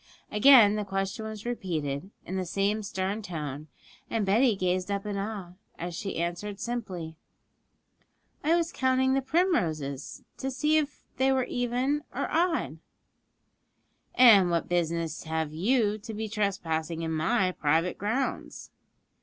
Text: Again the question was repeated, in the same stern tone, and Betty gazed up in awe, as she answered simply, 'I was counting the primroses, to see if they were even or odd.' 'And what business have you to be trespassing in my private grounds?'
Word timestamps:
Again 0.31 0.77
the 0.77 0.83
question 0.83 1.25
was 1.25 1.45
repeated, 1.45 2.09
in 2.25 2.35
the 2.35 2.43
same 2.43 2.81
stern 2.81 3.21
tone, 3.21 3.67
and 4.09 4.25
Betty 4.25 4.55
gazed 4.55 4.89
up 4.89 5.05
in 5.05 5.15
awe, 5.15 5.51
as 5.77 5.93
she 5.93 6.17
answered 6.17 6.59
simply, 6.59 7.17
'I 8.43 8.55
was 8.55 8.71
counting 8.71 9.13
the 9.13 9.21
primroses, 9.21 10.23
to 10.39 10.49
see 10.49 10.77
if 10.77 11.03
they 11.17 11.31
were 11.31 11.43
even 11.43 12.01
or 12.15 12.27
odd.' 12.31 12.79
'And 14.15 14.49
what 14.49 14.67
business 14.67 15.25
have 15.25 15.53
you 15.53 15.99
to 15.99 16.15
be 16.15 16.27
trespassing 16.27 17.03
in 17.03 17.11
my 17.11 17.51
private 17.51 17.99
grounds?' 17.99 18.71